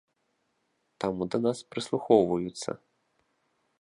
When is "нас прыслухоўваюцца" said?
1.45-2.69